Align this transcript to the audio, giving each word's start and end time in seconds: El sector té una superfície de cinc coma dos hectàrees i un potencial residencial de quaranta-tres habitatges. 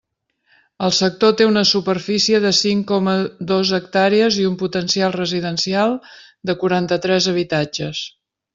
El 0.85 0.93
sector 0.99 1.35
té 1.41 1.45
una 1.49 1.61
superfície 1.71 2.39
de 2.45 2.53
cinc 2.59 2.87
coma 2.93 3.13
dos 3.53 3.73
hectàrees 3.79 4.39
i 4.45 4.47
un 4.53 4.57
potencial 4.63 5.15
residencial 5.19 5.95
de 6.51 6.57
quaranta-tres 6.65 7.29
habitatges. 7.37 8.05